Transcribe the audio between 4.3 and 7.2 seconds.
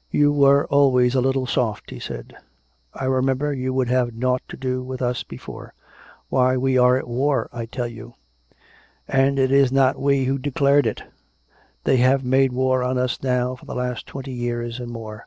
to do with us before. Why, we are at